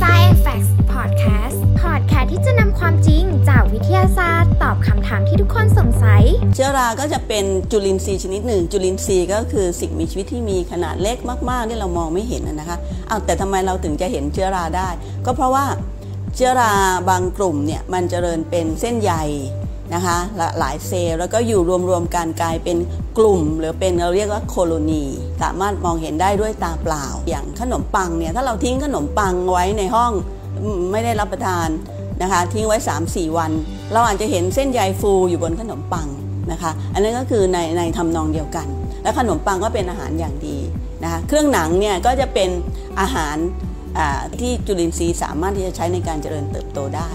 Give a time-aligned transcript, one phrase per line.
[0.00, 6.22] Science Facts Podcast Podcast ที่จะนำความจริงจากวิทยาศาสตร์ ตอบคำถามที่ทุกคนสงสัย
[6.54, 11.16] เชื้อราก็จะเป็นจุลินทรีย์ชนิดหนึ่ง จุลินทรีย์ก็คือสิ่งมีชีวิตที่มีขนาดเล็ก
[11.50, 12.78] มากๆที่เรามองไม่เห็นนะนะคะ
[13.08, 14.88] เอาแต่ทำไมเราถึงจะเห็นเชื้อราได้
[15.26, 15.64] ก็เพราะว่า
[16.34, 16.72] เชื้อรา
[17.10, 19.12] บางกลุ่มเนี่ยมันเจริญเป็นเส้นใย
[19.94, 20.16] นะคะ
[20.58, 22.76] หลายเซลล์แล้วก็อยู่รวมๆกันกลายเป็น
[23.18, 25.04] กลุ่ม หรือเป็นเราเรียกว่าโคโลนี
[25.42, 30.12] สามารถมองเห็นได้ด้วยตาเปล่า อย่างขนมปังเนี่ยถ้าเราทิ้งขนมปังไว้ในห้อง
[30.92, 31.68] ไม่ได้รับประทาน
[32.22, 32.78] นะคะทิ้งไว้
[33.08, 33.50] 3-4 วัน
[33.92, 36.08] เราอาจจะเห็นเส้นใยฟูอยู่บนขนมปัง
[36.52, 38.66] นะคะอันนั้นก็คือในในทำนองเดียวกัน
[39.02, 40.58] และขนมปังก็เป็นอาหารอย่างดี
[41.02, 42.50] นะคะเครื่องหนังเนี่ยก็จะเป็น
[43.00, 43.36] อาหาร
[44.40, 47.10] ที่จุลินทรีย์สามารถที่จะใช้ในการเจริญเติบโตได้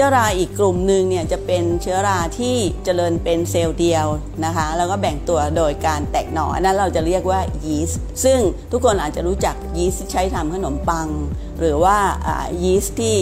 [0.00, 4.06] ชื้อราอีกกลุ่มหนึ่งเนี่ยจะเป็นเชื้อราที่เจริญเป็นเซลล์เดียว
[4.44, 8.40] นะคะ แล้วก็แบ่งตัวโดยการแตกหน่อนั้นเราจะเรียกว่ายีสต์ซึ่ง
[8.72, 11.08] ทุกคนอาจจะรู้จักยีสต์ที่ใช้ทำขนมปัง
[11.58, 11.98] หรือว่า
[12.62, 13.16] ยีสต์ที่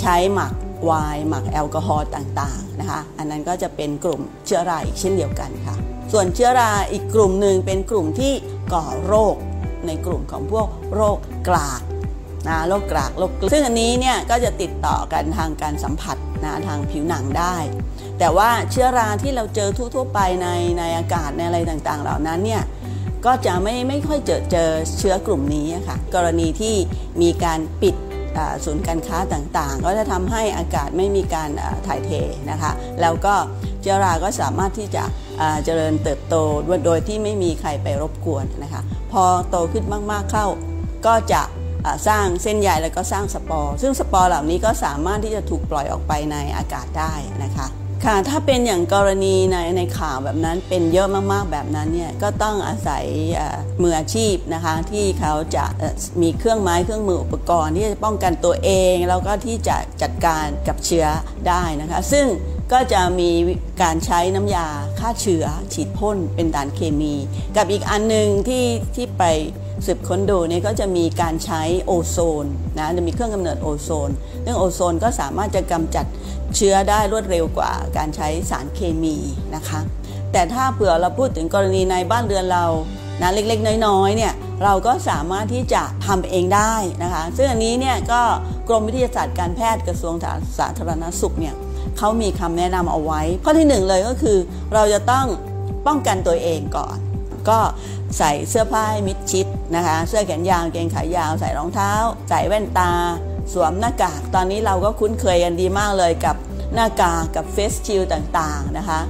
[0.00, 0.52] ใช้หมัก
[0.84, 5.76] ไวน์หมักแอลกอฮอล์ต่างๆนะคะ อันนั้นก็จะเป็นกลุ่มเชื้อราอีกเช่นเดียวกันค่ะ
[6.12, 8.32] ส่วนเชื้อราอีกกลุ่มหนึ่งเป็นกลุ่มที่
[8.72, 9.36] ก่อโรค
[9.86, 11.16] ในกลุ่มของพวกโรค
[11.48, 11.82] กลาก
[12.48, 17.56] นะโรคกรากโรคซึ่งอันนี้เนี่ยก็จะติดต่อกันทางการสัมผัสนะทางผิวหนังได้
[18.18, 22.62] แต่ว่าเชื้อราที่เราเจอทั่วๆไปในในอากาศในอะไรต่างๆ เหล่านั้นเนี่ย
[23.26, 26.74] ก็จะไม่ไม่ค่อยเจอเจอเชื้อกลุ่มนี้ค่ะกรณีที่
[27.22, 27.94] มีการปิด
[28.64, 31.50] ศูนย์การค้าต่างๆ ก็จะทำให้อากาศไม่มีการ
[31.86, 32.10] ถ่ายเท
[32.50, 33.34] นะคะแล้วก็
[33.80, 35.04] เชื้อราก็สามารถที่จะ
[35.64, 36.34] เจริญเติบโต
[36.86, 40.46] โดยที่ไม่มีใครไปรบกวนนะคะพอโตขึ้นมากๆเข้า
[41.06, 41.42] ก็จะ
[42.08, 47.14] สร้างเส้นใยแล้วก็สร้างสปอร์ ซึ่งสปอร์เหล่านี้ก็สามารถที่จะถูกปล่อยออกไปในอากาศได้
[47.44, 47.68] นะคะ
[48.06, 53.04] ค่ะถ้าเป็นอย่างกรณีในในข่าวแบบนั้นเป็นเยอะมากๆแบบนั้นเนี่ยก็ต้องอาศัย
[53.82, 55.64] มืออาชีพนะคะที่เขาจะ
[56.22, 61.06] มีเครื่องไม้เครื่องมืออุปกรณ์ที่จะป้องกันตัวเองแล้วก็ที่จะจัดการกับเชื้อ
[61.48, 62.26] ได้นะคะซึ่ง
[62.72, 63.30] ก็จะมี
[63.82, 64.66] การใช้น้ำยา
[64.98, 67.14] ฆ่าเชื้อฉีดพ่นเป็นด่านเคมี
[67.56, 69.22] กับอีกอันหนึ่งที่ที่ไป
[69.86, 72.46] สืบค้นดูเนี่ยก็จะมีการใช้โอโซน
[72.78, 74.10] นะจะมีเครื่องกำเนิดโอโซน
[74.44, 76.06] ซึ่องโอโซนก็สามารถจะกำจัด
[76.56, 79.16] เชื้อได้รวดเร็วกว่าการใช้สารเคมี
[79.54, 79.80] นะคะ
[80.32, 82.66] แต่ถ้าเผื่อเราพูดถึงกรณีในบ้านเรือนเรา
[83.22, 84.32] นะเล็กๆ น้อยๆเนี่ย
[84.64, 88.22] เราก็สามารถที่จะทำเองได้นะคะ ซึ่งอันนี้เนี่ยก็
[88.68, 90.14] กรมวิทยาศาสตร์การแพทย์กระทรวง
[90.58, 91.54] สาธารณสุขเนี่ย
[91.98, 94.38] เขามีคำแนะนำเอาไว้ ข้อที่หนึ่งเลยก็คือ
[94.74, 95.26] เราจะต้อง
[95.86, 96.96] ป้องกันตัวเองก่อน
[97.48, 97.58] ก็
[98.18, 101.92] ใส่เสื้อผ้าให้มิดชิดนะคะ เสื้อแขนยาวเกงขายาว ใส่รองเท้า
[102.28, 102.90] ใส่แว่นตา
[103.52, 106.36] สวมหน้ากาก ตอนนี้เราก็คุ้นเคยกันดีมากเลยกับ
[106.74, 109.00] หน้ากากกับเฟสชิลต่างๆนะคะ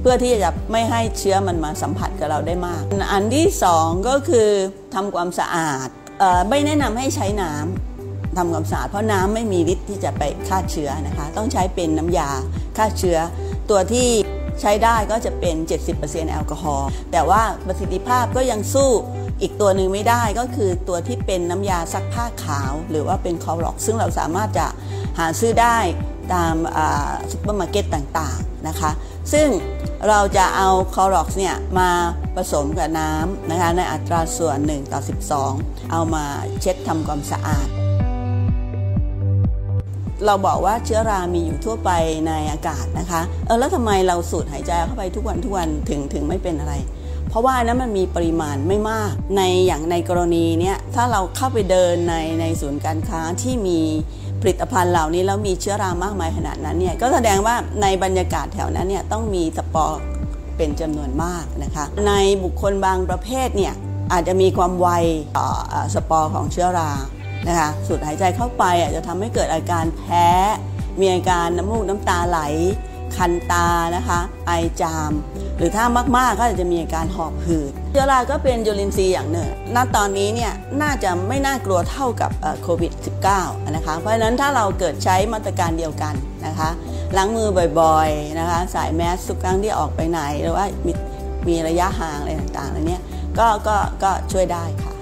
[0.00, 4.48] เพื่อที่จะไม่ให้เชื้อมันมาสัมผัสกับเราได้มาก อันที่สองก็คือ
[4.94, 5.88] ทำความสะอาด
[6.48, 12.30] ไม่แนะนำให้ใช้น้ำทำความสะอาดเพราะน้ำไม่มีฤทธิ์ที่จะไปฆ่าเชื้อนะคะ ต้องใช้เป็นน้ำยา
[12.76, 13.18] ฆ่าเชื้อ
[13.70, 14.08] ตัวที่
[14.60, 15.56] ใช้ได้ก็จะเป็น
[15.94, 18.90] 70%แอลกอฮอล์แต่ว่าประสิทธิภาพก็ยังสู้
[19.42, 24.66] อีกตัวหนึ่งไม่ได้ก็คือตัวที่เป็นน้ำยาซักผ้าขาว หรือว่าเป็น Clorox ซึ่งเราสามารถจะ
[25.18, 25.78] หาซื้อได้
[26.34, 26.54] ตาม
[27.30, 28.90] ซุปเปอร์มาร์เก็ตต่างๆนะคะ
[29.32, 29.48] ซึ่ง
[30.08, 31.90] เราจะเอา Clorox เนี่ยมา
[32.36, 35.00] ผสมกับน้ำนะคะในอัตราส่วน 1 ต่อ
[35.46, 36.24] 12 เอามา
[36.60, 37.68] เช็ดทำความสะอาด
[40.26, 41.90] เราบอกว่าเชื้อรามีอยู่ทั่วไป
[42.28, 46.74] ในอากาศนะคะเออแล้วทำไมเราสูดหายใจเข้าไปทุกวันทุกวันถึงถึงไม่เป็นอะไร
[47.28, 53.80] เพราะว่านั้นมันมีปริมาณไม่มากในอย่างในกรณีเนี้ยถ้าเราเข้าไปเดินในในศูนย์การค้าที่มี
[54.40, 60.00] ผลิตภัณฑ์เหล่านี้แล้วมีเชื้อรามากมายขนาดนั้นเนี่ยก็แสดงว่าในบรรยากาศแถวนั้นเนี่ยต้องมีสปอร์
[60.56, 62.12] เป็นจำนวนมากนะคะ ใน
[62.44, 63.74] บุคคลบางประเภทเนี่ย
[64.12, 64.88] อาจจะมีความไว
[65.38, 65.48] ต่อ
[65.94, 66.90] สปอร์ของเชื้อรา
[67.48, 70.28] นะคะสูดหายใจเข้าไปอาจจะทำให้เกิดอาการแพ้
[71.00, 72.40] มีอาการน้ำมูกน้ำตาไหล
[73.16, 75.12] คันตานะคะไอจาม
[75.58, 75.84] หรือถ้า
[76.16, 80.52] มากๆก็อาจจะมีอาการหอบหืดเชื้อราก็เป็นจุลินทรีย์อย่างหนึ่งณตอนนี้เนี่ย
[80.82, 82.30] น่าจะไม่น่ากลัวเท่ากับ
[82.62, 82.92] โควิด
[83.32, 86.14] -19 นะคะเพราะฉะนั้นถ้าเราเกิดใช้มาตรการเดียวกัน
[86.46, 86.70] นะคะ
[87.16, 87.48] ล้างมือ
[87.80, 90.92] บ่อยๆนะคะใส่แมสทุกครั้งที่ออกไปไหนหรือว่ามี
[91.48, 93.02] มีระยะห่างอะไรต่างๆอะไรเนี้ย
[93.38, 94.92] ก็ก็ก็ช่วยได้ค่ะ